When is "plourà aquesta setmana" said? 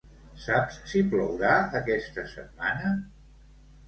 1.11-2.95